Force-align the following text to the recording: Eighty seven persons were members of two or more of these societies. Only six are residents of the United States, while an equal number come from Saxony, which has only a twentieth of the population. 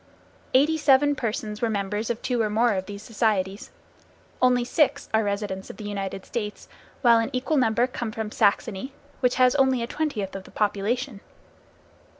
Eighty 0.55 0.79
seven 0.79 1.13
persons 1.15 1.61
were 1.61 1.69
members 1.69 2.09
of 2.09 2.23
two 2.23 2.41
or 2.41 2.49
more 2.49 2.73
of 2.73 2.87
these 2.87 3.03
societies. 3.03 3.69
Only 4.41 4.63
six 4.65 5.07
are 5.13 5.23
residents 5.23 5.69
of 5.69 5.77
the 5.77 5.83
United 5.83 6.25
States, 6.25 6.67
while 7.03 7.19
an 7.19 7.29
equal 7.33 7.57
number 7.57 7.85
come 7.85 8.11
from 8.11 8.31
Saxony, 8.31 8.93
which 9.19 9.35
has 9.35 9.53
only 9.57 9.83
a 9.83 9.85
twentieth 9.85 10.35
of 10.35 10.45
the 10.45 10.49
population. 10.49 11.19